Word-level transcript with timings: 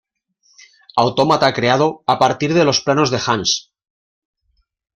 Autómata 1.03 1.53
creado 1.57 1.87
a 2.07 2.17
partir 2.17 2.55
de 2.55 2.65
los 2.65 2.81
planos 2.81 3.11
de 3.11 3.21
Hans. 3.23 3.71